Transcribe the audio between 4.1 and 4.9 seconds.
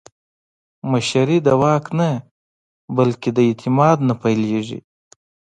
پیلېږي